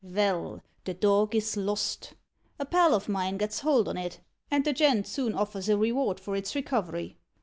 [0.03, 2.15] Vell, the dog is lost.
[2.57, 6.19] A pal of mine gets hold on it, and the gent soon offers a reward
[6.19, 7.17] for its recovery.